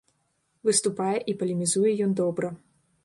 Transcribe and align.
Выступае 0.69 1.13
і 1.33 1.35
палемізуе 1.41 1.91
ён 2.07 2.11
добра. 2.21 2.53